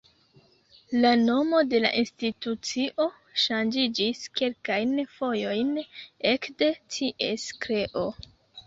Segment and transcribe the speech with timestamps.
[1.03, 3.07] La nomo de la institucio
[3.43, 5.73] ŝanĝiĝis kelkajn fojojn
[6.35, 8.11] ekde ties kreo.